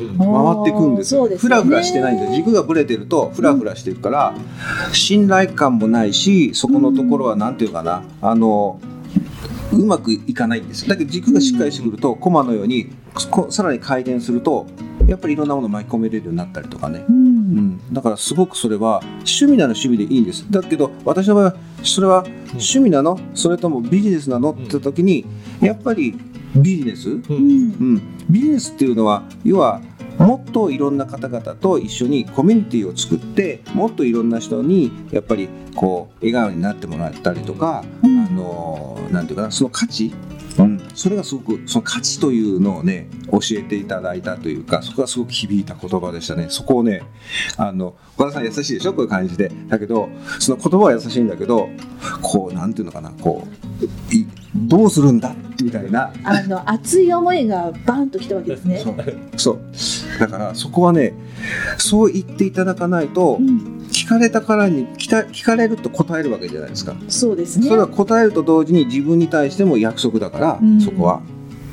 [0.61, 1.21] っていくんですよ。
[1.21, 1.55] そうですよね。
[1.55, 4.33] フラフラしてないんです軸がぶれてるとフラフラしてるから
[4.91, 8.79] 信頼感もないしそこのところは何ていうかなあの
[9.71, 10.89] うまくいかないんですよ。
[10.89, 12.89] だけど軸がしっかりしてくるとコマのように
[13.31, 14.65] こさらに回転すると
[15.07, 17.05] やっぱりいろんなものを巻き込めれるようになったりとかね。
[17.07, 17.39] うん。
[17.49, 20.45] うん、だからすごくそれは趣味なら趣味でいいんです。
[20.51, 24.51] だけど私の場合はそれは趣味なの、それともビジネスなの？
[24.51, 25.25] って時に
[25.61, 26.15] やっぱり
[26.55, 27.19] ビジネス、ううん。
[27.19, 29.81] んうん、ビジネスっていうのは要は
[30.17, 38.25] もっといろんな方々と一緒にコミュニティを作ってもっといろんな人にやっぱりこう笑顔になってもらったりとか、うん。
[38.25, 40.13] あのなんていうかなその価値、
[40.59, 46.47] うん、それがすごくその価値というのをね教えていただいたというかそこがすごく響いた言葉でしたね。
[46.49, 47.01] そこをね
[47.57, 48.93] あの岡田さん優しいでしょ？
[48.93, 49.51] こういう感じで。
[49.67, 50.09] だけど
[50.39, 51.69] その言葉は優しいんだけど
[52.21, 53.47] こうなんていうのかなこ
[53.81, 55.35] ういどうするんだ？
[55.61, 56.11] みたいな。
[56.23, 58.83] あの熱い思いがバーンときたわけですね。
[59.37, 59.59] そう。
[60.19, 61.13] だからそこはね
[61.77, 67.67] そう言っていただかないと、うん、聞かれたからに聞か聞かれると答えるわけじゃないですか、そうですね。
[67.67, 70.81] それは答えると同時に自分に対しても約束だから、うん。
[70.81, 71.21] そこは。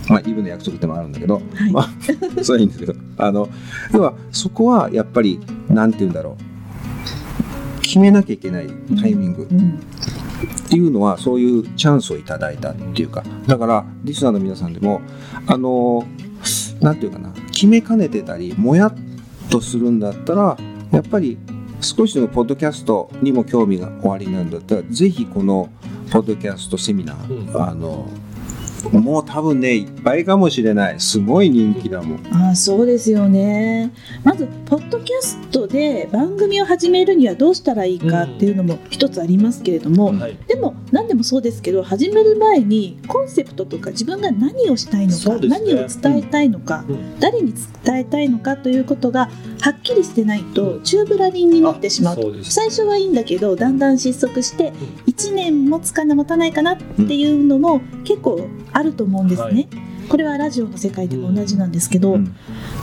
[0.08, 1.72] まあ、イブの約束ってのもあるんだけど、はい。
[1.72, 1.88] まあ、
[2.44, 3.48] それはいいんですけど、あの、
[3.92, 6.36] 要は、そこはやっぱり、なんて言うんだろ
[7.78, 7.80] う。
[7.82, 8.68] 決めなきゃいけない
[9.00, 9.48] タイミング。
[9.50, 9.80] うん
[10.70, 15.00] いうのはそういうチャンスをいただいたっていうかだからリスナーの皆さんでも
[15.46, 16.06] あの
[16.80, 18.94] なんていうかな決めかねてたりもやっ
[19.50, 20.56] とするんだったら
[20.92, 21.38] やっぱり
[21.80, 25.68] 少しでもポッドキャストにも興味がおありなんだったらぜひこの
[26.10, 27.62] ポッドキャストセミナー、うん。
[27.62, 28.08] あの
[28.90, 31.00] もう多分ねいっぱいかもしれない。
[31.00, 32.34] すごい人気だもん。
[32.34, 33.92] ああそうですよね。
[34.24, 40.36] まずポッドキャストで番組を始めるにはどうしたらいいかっていうのも一つありますけれども、はい。
[40.46, 45.48] でも何でもそうですけど始める前にコンセプトとか自分が何をしたいのか、ね。
[45.48, 47.18] 何を伝えたいのか、うん。
[47.20, 47.52] 誰に
[47.84, 52.16] 伝えたいのかということがはっきりしてないと宙ぶらりんになってしまう。
[52.20, 54.72] う最初はいいんだけどだんだん失速して
[55.06, 59.46] 1年持つかな持たないかなっていうのも結構あると思うんですね。
[59.48, 62.34] はいこれはラジオの世界でも同じなんですけど、うん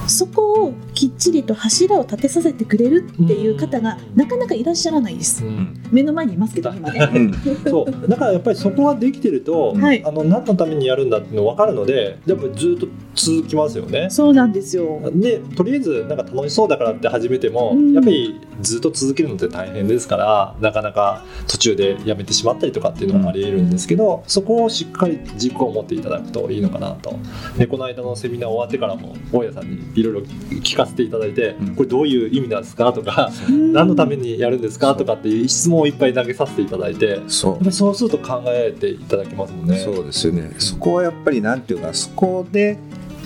[0.08, 5.46] そこをきっちりと柱を立てさせてくれるっていう方がなかなかいらっしゃらないです。
[5.46, 7.10] うん目の前にいますけど今ね。
[7.14, 7.34] うん
[7.70, 14.08] そう だからやっぱりそこができてると、はいあの何のためにやるんだっていうの分かるのでやっぱりずっと続きますよね。
[14.10, 15.00] そうなんですよ。
[15.14, 27.12] でとりあえずなんか楽しそうだからって始めても、うんやっぱりずっと続けるのって大変ですからなかなか途中でやめてしまったりとかっていうのもありえるんですけど、そこをしっかり軸を持っていただくといいのかなと
[27.58, 32.93] でこの間のセミナー終わってからも大家さんにいろいろ聞かせていただいて、うんこれどういう意味なんですか？
[32.93, 34.95] とか、何のためにやるんですか？
[34.95, 39.78] とかっていう質問をいっぱい投げさせていただいてそうそうすると考えていただけますもんね。
[39.78, 40.56] そうですよね。
[40.60, 42.78] そこはやっぱりなんていうか、そこで、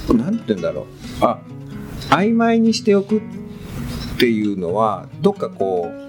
[0.09, 0.85] なんて言うんだろう。
[1.21, 1.39] あ、
[2.09, 3.21] 曖昧にしておくっ
[4.17, 6.06] ていうのは、どっかこう、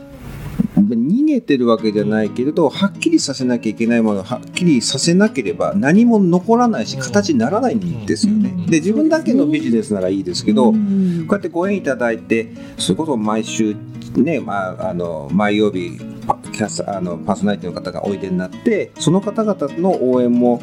[0.80, 7.02] 逃げてるわけじゃないけれど、はっきりさせなきゃいけないものをはっきりさせなければ何も残らないし、うん。
[7.02, 8.50] 形にならないんですよね。
[8.50, 8.66] うん。
[8.66, 11.26] で、自分だけのビジネスならいいですけど、うん。
[11.26, 13.76] こうやってご縁いただいて、それこそ毎週、
[14.16, 16.17] ね、まあ、あの、毎曜日、パ
[16.59, 20.61] キャスあのパーソナリティの方がおいでになって、その方々の応援も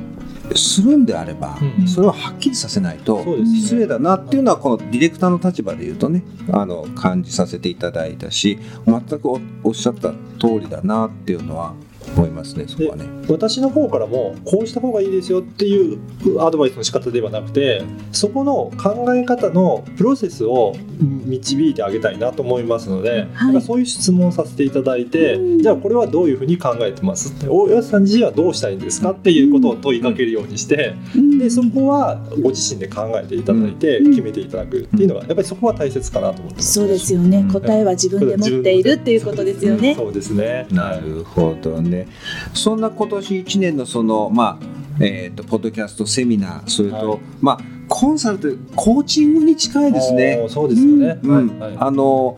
[0.54, 1.88] するんであれば、うん。
[1.88, 11.74] それをはっきりさせないと失礼だなっていうのはこのディレクターの立場で言うとねあの感じさせていただいたし全くおおっしゃった通りだなっていうのは
[12.16, 13.06] 思いますねそこはね。
[13.30, 16.00] 私の方からもこうした方がいいですよっていう
[16.42, 36.74] アドバイスの仕方ではなくてそこの考え方のプロセスを導いてあげたいなと思いますので、なんかそういう質問をさせていただいて、うんじゃあこれはどういうふうに考えてますって大家さん自身はどうしたいんですかっていうことを問いかけるようにして、うんでそこはご自身で考えていただいてうん決めていただくっていうのがやっぱりそこは大切かなと思ってます。
[36.74, 39.96] そうですよね、うん答えは自分で持っているっていうことですよね。
[39.96, 40.68] そうですね。
[40.72, 42.05] なるほどね。
[42.54, 47.20] そんな今年1年のその、まあ、えっ、と、ポッドキャストセミナー、それと、はい。
[47.42, 50.46] まあ、コンサルト、コーチングに近いですね。
[50.50, 51.20] そうですよね。
[51.22, 51.60] うん。
[51.60, 51.78] はいはい。
[51.80, 52.38] あの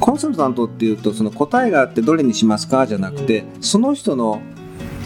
[0.00, 2.86] コンサルタントっていうとその答えがあってどれにしますか？
[2.86, 4.40] じゃなくて、その人の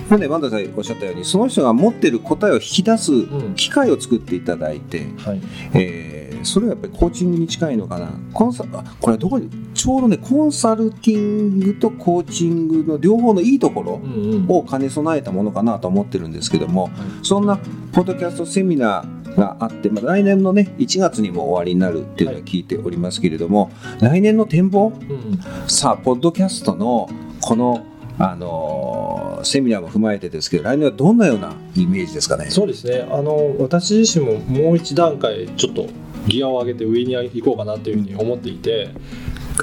[0.08, 3.54] これね万田さんおっしゃったようにその人が持ってる答えを引き出すうん。
[3.56, 5.40] 機会を作っていただいて、はい。
[5.74, 8.12] えーそれはやっぱりコーチングに近いのかな？
[8.32, 14.46] コンサあこれはどこにちょうどねコンサルティングとコーチングの両方のいいところうんうん。
[14.50, 16.90] を兼ね備えたものかなと思ってるんですけども、
[17.22, 17.56] そんな
[17.92, 23.70] ポッドキャストセミナーがあって、まあ、来年のね1月にも終わりになるっていうのを聞いておりますけれども、
[24.02, 24.88] 来年の展望？
[24.88, 27.08] うんさあポッドキャストの
[27.40, 27.86] この、
[28.18, 32.50] あのーセミナーも踏まえてですけど来年はどんなようなイメージですかね？
[32.50, 33.08] そうですね。
[33.10, 35.86] あの私自身ももう一段階ちょっと
[36.26, 38.90] ギアを上げて上に行こうかなというふうに思っていて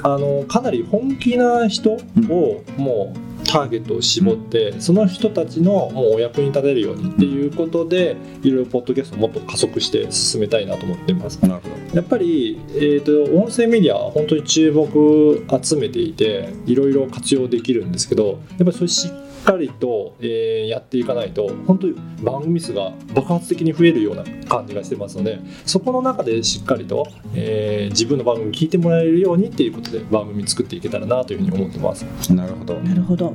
[0.02, 11.38] あのかなり本気な人をもうターゲットを絞って、その人たちのもうお役に立てるようにっていうことでいろいろポッドキャストをもっと加速して進めたいなと思っています。
[11.42, 11.96] なるほど。
[11.96, 32.04] やっぱり、えー、と音声メディアは本当に注目集めていていろいろ活用できるんですけどやっぱりそれしっかりと、えーやっていかないと本当に番組数が爆発的に増えるような感じがしてますのでそこの中でしっかりと、えー自分の番組聞いてもらえるようにっていうことで番組作っていけたらなというふうに思ってます。
[32.32, 32.74] なるほど。
[32.74, 33.34] なるほど。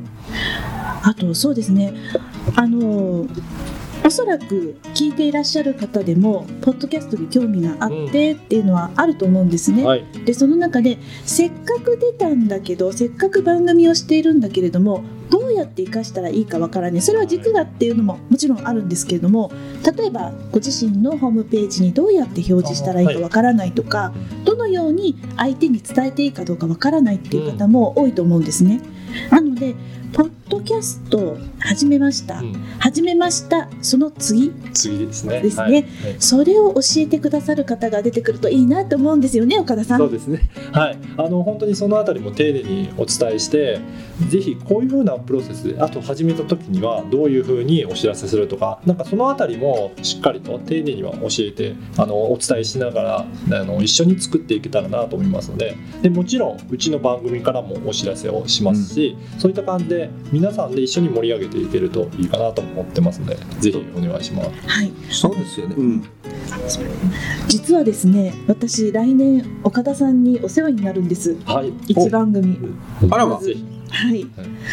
[1.04, 1.94] あとそうですね。
[2.56, 3.26] あの
[4.06, 9.86] おそらく聞いていらっしゃる方でもポッドキャストに興味があってっていうのはあると思うんですね。
[9.86, 19.52] はい、でその中でせっかく出たんだけどせっかく番組をしているんだけれどもどうやって生かしたらいいかわからないそれは軸がっていうのももちろんあるんですけれども
[19.98, 24.14] 例えばご自身のホームページにどうやって表示したらいいかわからないとか、
[24.44, 28.82] どのように相手に伝えていいかどうかわからないっていう方も多いと思うんですね。
[29.30, 29.76] なので
[30.14, 32.54] ポッドキャスト始めました、うん。
[32.78, 33.68] 始めました。
[33.82, 34.52] その次。
[34.72, 35.42] 次ですね。
[35.42, 35.64] ですね。
[35.64, 35.74] はい。
[35.74, 35.86] はい。
[36.20, 39.98] それを教えてくださる方が出てくるといいなと思うんですよね岡田さん。
[39.98, 40.52] そうですね。
[40.72, 40.98] はい。
[41.18, 43.80] あの本当にそのあたりも丁寧にお伝えして、
[44.30, 53.26] ぜひこういうふうなプロセスで、あと始めた時にはどういうふうにお知らせするとか、なんかそのあたりもしっかりと丁寧には教えて、あのお伝えしながら
[53.62, 64.50] あの一緒に作っていけたらなと思いますので、でもちろんうちの番組からもお知らせをしますし、そういった感じで皆さんで一緒に盛り上げていけるといいかなと思ってますので、ぜひお願いします。
[64.68, 65.76] はいそうですよね。
[65.78, 66.04] うん。
[67.48, 71.74] 実はですね私来年岡田さんにお世話になるんですはい。
[71.88, 72.58] 一番組
[73.10, 73.66] あらまぜひ。
[73.90, 74.26] はい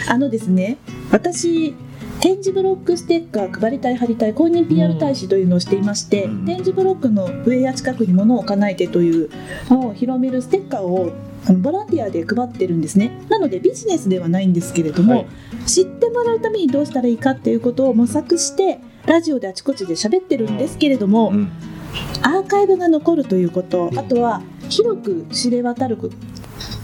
[0.08, 0.78] あのですね
[1.12, 1.74] 私
[2.20, 9.30] 展示ブロックステッカー配りたい貼りたい公認 PR 大使というのをしていまして、うん展示ブロックの上や近くに物を置かないでという
[9.68, 11.12] のを広めるステッカーを
[11.46, 13.10] あのボランティアで配ってるんですね。
[13.28, 15.26] なのでビジネスではないんですけれども、はい。
[15.66, 21.50] 知ってもらうためにどうしたらいいかっていうことを模索してラジオであちこちで喋ってるんですけれども、うん。
[22.22, 26.14] アーカイブが残るということ、あとは広く知れ渡ること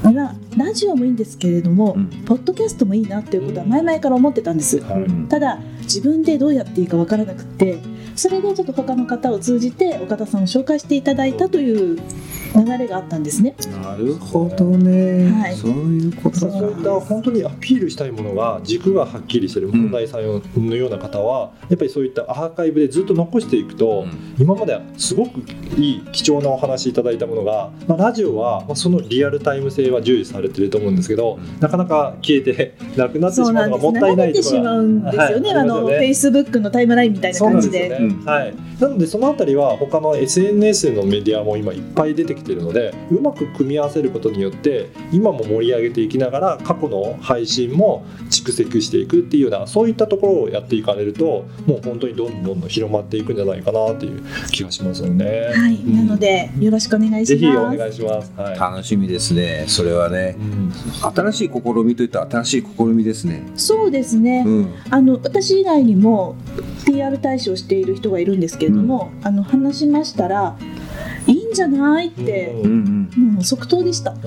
[0.09, 2.07] にはラジオもいいんですけれども、うん。
[2.25, 5.03] ポッドキャストもいいなっていうことは前々から思ってたんです、はい。
[5.03, 7.79] うんただ自分でどうやっていいかわからなくって
[8.17, 11.99] それでちょっと他の方を通じて岡田さんを紹介していただいたという
[12.55, 13.55] 流れがあったんですね。
[13.83, 15.31] なるほどね。
[15.31, 15.55] はい。
[15.55, 24.35] そういうことそういった本当にアピールしたいものが軸がはっきりしてる問題さんのような方は、やっぱりそういったアーカイブでずっと残していくと、うん。
[24.39, 25.41] 今まではすごく
[25.77, 31.61] いい貴重なお話いただいたものが、まあ、ラジオはまあそのリアルタイム性は重視されてると思うんですけど、うん。
[31.61, 35.61] なかなか消えてなくなってしまうのがもったいなんです流ないところがれてしまうんですよね、はい。
[35.61, 35.97] あのありますよね。
[35.99, 55.53] フェイスブックのタイムラインみたいなそうなん感じでですよね、うんはい、なのでそのあたりは他の SNS のメディアも今いっぱい出てきてるのでうまく組み合わせることによって今も盛り上げていきながら過去の配信も蓄積していくっていうようなそういったところをやっていかれるともう本当にどんどんどん広まっていくんじゃないかなっていう気がしますよね。
[55.55, 58.33] はい、うんなのでよろしくお願いしますぜひお願いします。
[58.37, 58.59] はい。
[58.59, 59.65] 楽しみですね。
[59.67, 60.43] それはねう。
[60.43, 60.73] ん
[61.15, 63.47] 新しい試みといったら新しい試みですね。
[63.57, 64.75] そうですね、うん。
[64.91, 66.37] あの私以外にも
[66.85, 70.57] PR 大使をしている人がいるんですけれども、あの話しましたら
[71.27, 73.35] いいんじゃないって、うんうん。
[73.37, 74.13] もう即答でした。
[74.13, 74.19] うん、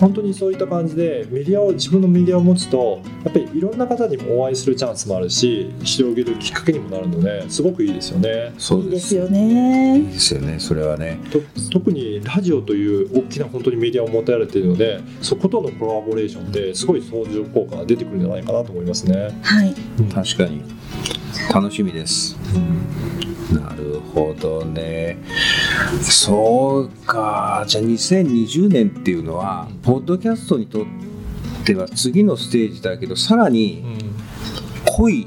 [0.00, 8.86] 本当にそういった感じでメディアを自分のメディアを持つとやっぱりいろんな方にもお会いするチャンスもあるし広げるきっかけにもなるのですごくいいですよねそうで。
[8.86, 10.06] いいですすよねいい。
[10.08, 10.58] ですよね。
[10.58, 11.20] それはね。
[11.30, 20.62] と特にラジオという大きな本当にメディアを持たれているのでそことのコラボレーションですごい相乗効果が出てくるんじゃないかなと思いますね、はい、うん確かに。
[21.52, 22.36] 楽しみです。
[23.52, 25.18] なるほどね。
[26.02, 27.64] そうか。
[27.66, 30.86] じゃあ2020年っていうのは、ポッドキャストにとっ
[31.64, 33.84] ては次のステージだけど、さらに
[34.96, 35.26] 濃い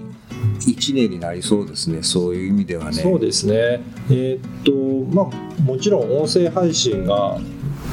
[0.59, 2.03] 1年になりそうですね。
[2.03, 2.93] そういう意味ではね。
[2.93, 7.39] そうですねえーっとまあもちろん音声配信が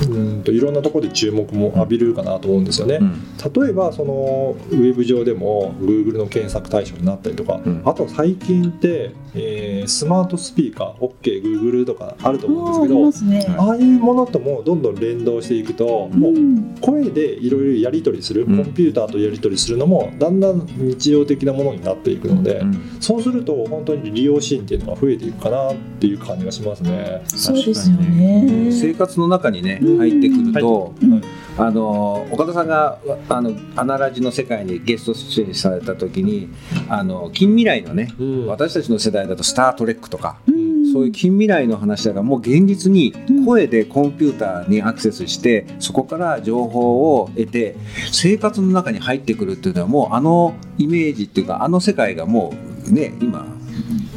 [0.02, 3.62] うんといろんなところで注目も浴びるかなと思うんですよね、うん。
[3.64, 13.56] 例えばそのウェブ上でも Google の検索対象になったりとか、うんあと最近って、えースマートスピーカー OKGoogle とかあると思あうんですけどね。
[13.58, 27.22] ああいうものともどんどん連動していくと、もううん声でいろいろやり取りする、うんコンピューターとやり取りするのもだんだん日常的なものになっていくので、うんそうすると本当に利用シーンっていうのが増えていくかなっていう感じがしますね。
[27.26, 28.70] そうですよね。
[28.72, 31.22] 生活の中にねうん入ってくると、うん。
[31.56, 36.48] あの岡田さんがあのアナラジの世界にゲスト出演された時に
[36.88, 38.46] あの近未来のねうん。
[38.46, 40.74] 私たちの世代だと「スター・トレック」とかうん。
[40.94, 43.12] そういう近未来の話だからもう現実に
[43.44, 47.74] 声でコンピューターにアクセスしてそこから情報を得て
[48.12, 52.54] 生活の中に入ってくるっていうのはもうあのイメージっていうかあの世界がも
[52.88, 53.53] うね今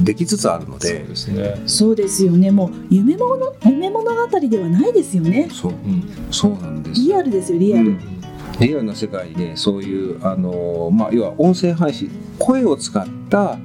[0.02, 1.62] できつつあるのそうでね。
[1.66, 2.52] そうですよね。
[2.52, 5.50] もう夢物夢物語ではないですよね。
[5.52, 6.04] そううん。
[6.32, 7.90] そうなんですリアルですよリアル。
[7.90, 8.18] うん
[8.60, 13.60] リアルな世界でそういうあの、まあ、要は音声配信声を使った、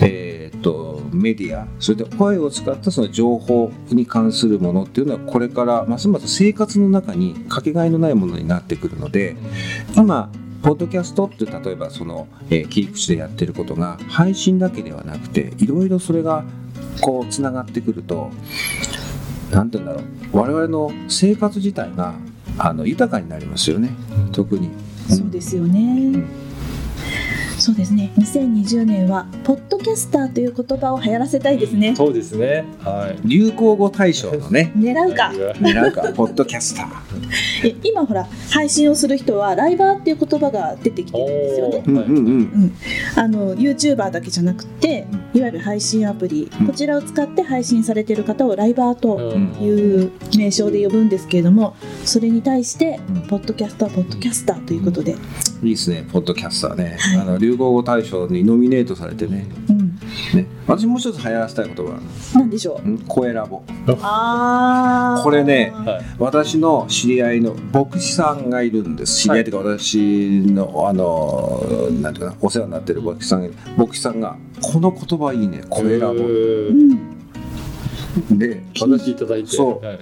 [0.00, 9.36] えー、とメディアそれで声を使ったその情報に関するものっていうのはこれからますます生活の中にかけがえのないものになってくるので
[9.96, 10.30] 今
[10.66, 16.42] ポッドキャストって例えばその、えー切り口でやってることが配信だけではなくていろいろそれが
[17.00, 18.32] こうつながってくると
[19.52, 22.14] 何て言うんだろう我々の生活自体が
[22.58, 23.90] あの豊かになりますよね
[24.32, 24.70] 特に。
[25.08, 26.24] そうですよね。
[27.66, 28.12] そうですね。
[28.16, 31.96] 2020年はポッドキャスターという言葉を流行らせたいですね。
[31.96, 32.64] そうですね。
[32.78, 33.28] はい。
[33.28, 35.32] 流行語大賞のね 狙うか。
[35.34, 36.88] 狙うかポッドキャスター。
[37.66, 41.82] え今ほら配信をする人はライバーっていう言葉が出てきてるんですよね。
[41.84, 42.72] うんうんうん
[43.16, 49.68] あの YouTuber だけじゃなくていわゆる配信アプリ、うんこちらを使って配信されている方をライバーとうんい
[50.04, 55.16] う名称で呼ぶんですけれどもそれに対してうんポッドキャスターポッドキャスターということで、
[55.62, 57.20] いいですねポッドキャスターね、はい。
[57.20, 59.46] あの流行語大賞にノミネートされてね。
[59.70, 59.98] うん、
[60.34, 60.46] ね。
[60.66, 61.98] 私もう一つ流行らせたい言葉
[62.38, 62.88] なんでしょう？
[62.88, 63.62] ん声ラボ。
[64.02, 65.22] あー。
[65.22, 66.04] これねはい。
[66.18, 69.22] 私の知り合いの牧師さんがいるんです。
[69.22, 75.62] 知り合いというか私のあのなんていうかなお世話になってる牧師さん牧師さんがこの言葉いいね。
[75.70, 76.14] 声ラボ。
[76.14, 76.92] ううん。
[78.34, 79.50] ん、で聞いていただいて。
[79.50, 79.86] そう。
[79.86, 79.98] はい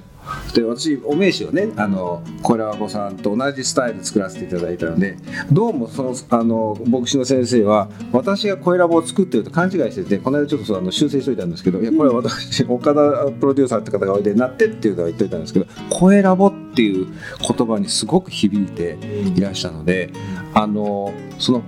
[0.54, 5.16] で私お名刺をねあの小ラボさんと同じスタイルで作らせていただいたので
[5.52, 18.98] どうもそのあの牧師の先生は私が声ラボを作ってると勘違いしててこの間ちょっとその修正しといたんですけどいやこれは私岡田プロデューサーって方がおいでになってっていうのは言っといたんですけど声ラボっていう言葉にすごく響いて
[19.36, 20.10] いらっしゃるので
[20.54, 21.62] あのその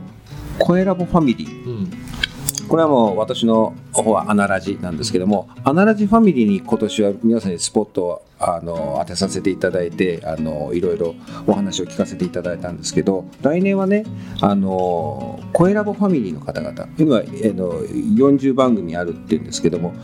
[0.59, 1.91] 声ラボファミリーうん。
[2.69, 11.15] これはもう私の方はアナラジなんですけどもアナラジファミリーに今年は皆さんにスポットをあの当てさせていただいてあのいろいろ
[11.47, 14.05] お話を聞かせていただいたんですけど来年はね
[14.43, 19.95] あの声ラボファミリーの方々今あの40番組あるって言うんですけども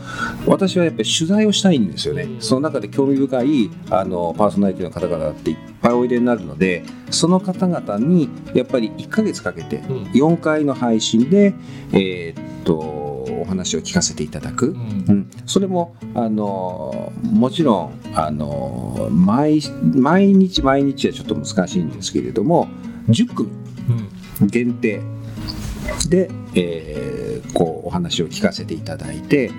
[0.47, 2.27] 私はやっぱり取材をしたいんですよね。
[2.39, 10.03] その中で興味深いあのパーソナリティの方々っていっぱいおいでになるのでその方々にやっぱり1ヶ月かけてうん。
[10.13, 11.53] 4回の配信で、
[11.91, 13.02] えーっと
[13.41, 14.77] お話を聞かせていただく、うん。
[14.77, 19.61] うん、それもあのもちろんあの毎
[19.93, 22.67] 毎日毎日はちょっと難しいんですけれども
[23.09, 23.49] 10組
[24.39, 24.47] うん。
[24.47, 25.01] 限定
[26.09, 27.23] で、えー
[27.53, 29.51] こうお話を聞かせていただいて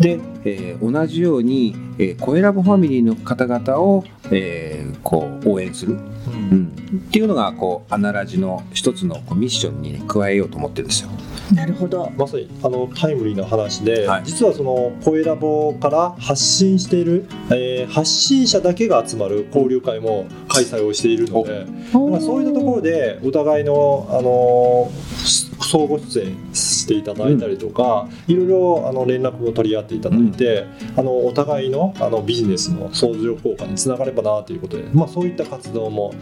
[0.00, 6.66] で、えー同じように、えー、声ラボファミリーの方々を、えーこう応援する、ううんん、
[7.08, 11.10] っていうのがこうアナラジの一つのこうミッションに、ね、加えようと思ってるんですよ。
[11.54, 12.10] なるほど。
[12.18, 21.72] まさにあのタイムリーな話で、はい実はその声ラボから発信している、えー発信者だけが集まる交流会も開催をしているので、だか
[22.16, 30.66] らそういったところでお互いの、あのー相互出演していただいたりとか、いろいろあの連絡を取り合っていただいて、
[30.96, 36.14] あのお互いのあのビジネスの相乗効果につながればなということで、まあ、そういった活動も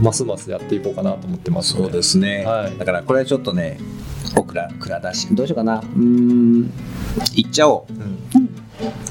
[0.00, 1.80] ますますやっていこうかなと思ってます。
[1.80, 2.02] ので。
[2.02, 2.44] すね。
[2.44, 2.78] はい。
[2.78, 3.78] だからこれはちょっとね
[4.36, 5.34] オクラ蔵出し。
[5.34, 5.78] どうしようかな。
[5.78, 6.62] うーん。
[7.34, 7.92] 言っちゃおう。
[7.92, 8.48] うん。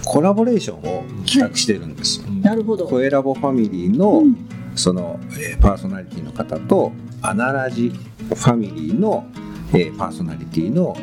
[0.05, 2.41] コラボレーションを企画してるんです、うん。
[2.41, 2.87] なるほど。
[2.87, 4.37] 声ラボファミリーの、うん。
[4.75, 9.25] その、えーパーソナリティの方とアナラジファミリーの、
[9.73, 10.95] えーパーソナリティの、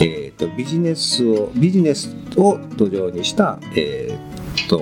[0.00, 4.78] えー、とビジネスをビジネスを土壌にした、えー、と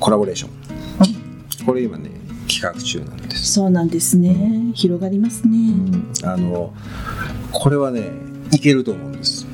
[0.00, 1.64] コラボレーション。
[1.66, 2.10] これ今ね
[2.48, 4.72] 企画中なんです、そうなんですね。
[4.74, 5.74] 広がりますね。
[6.24, 6.72] あの
[7.52, 8.10] これはね
[8.52, 9.46] いけると思うんです。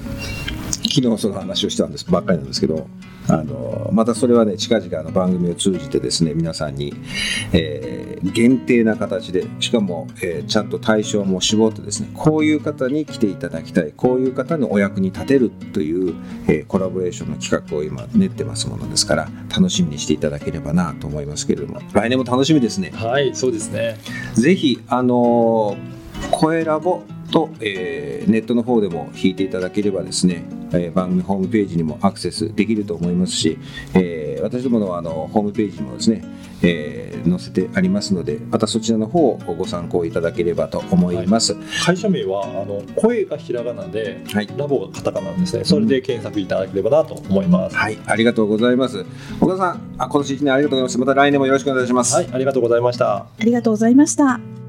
[0.95, 2.87] 昨日その話をしたんですばっかりなんですけど
[3.29, 6.93] あのまたそれはね近々あの番組を通じてですね皆さんに、
[7.53, 16.15] えー限定な形でしかも、えーちゃんと対象も絞ってですねこういう方に来ていただきたいこういう方のお役に立てるという、
[16.47, 23.99] えーコラボレーションの企画を今練ってますものですから楽しみにしていただければなと思いますけれども来年も楽しみですねはい、そうですね。
[24.35, 25.95] ぜひ、あのー
[26.31, 30.45] 声ラボと、えーネットの方でも弾いていただければですね、
[30.75, 33.59] えー番組ホームページにもアクセスできると思いますし、
[33.95, 36.23] えー私どものあのホームページにもですね、
[36.63, 41.57] えー載せてありますのでまたそちらの方をご参考いただければと思います。
[41.85, 49.05] 会社名はあの声がひらがなではいラボがカタカナですねそれで検索いただければなと思います、はい、ありがとうございます。
[49.41, 50.99] 岡田さん、あ今年1年ありがとうございました。
[50.99, 52.15] また来年もよろしくお願いします。
[52.15, 54.64] はい、ありがとうございましたありがとうございました。